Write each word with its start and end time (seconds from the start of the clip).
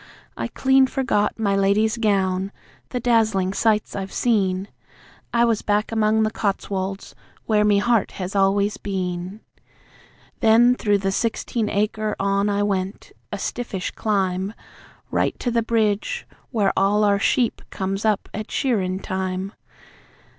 I 0.35 0.47
clean 0.47 0.87
forgot 0.87 1.37
My 1.37 1.55
Lady's 1.55 1.97
gown, 1.97 2.51
the 2.89 2.99
dazzlin' 2.99 3.53
sights 3.53 3.95
I've 3.95 4.11
seen; 4.11 4.67
I 5.31 5.45
was 5.45 5.61
back 5.61 5.91
among 5.91 6.23
the 6.23 6.31
Cotswolds, 6.31 7.13
where 7.45 7.63
me 7.63 7.77
heart 7.77 8.13
has 8.13 8.35
always 8.35 8.77
been. 8.77 9.41
Then 10.39 10.73
through 10.73 10.97
the 10.97 11.11
sixteen 11.11 11.69
acre 11.69 12.15
on 12.19 12.49
I 12.49 12.63
went, 12.63 13.11
a 13.31 13.37
stiffish 13.37 13.91
climb, 13.91 14.55
Right 15.11 15.37
to 15.37 15.51
the 15.51 15.61
bridge, 15.61 16.25
where 16.49 16.73
all 16.75 17.03
our 17.03 17.19
sheep 17.19 17.61
comes 17.69 18.03
up 18.03 18.27
at 18.33 18.49
shearin' 18.49 19.01
time. 19.03 19.53